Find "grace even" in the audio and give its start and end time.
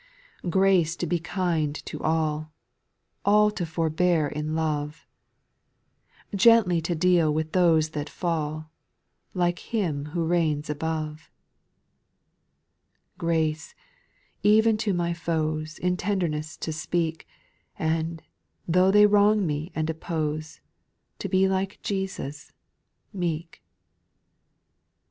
13.19-14.75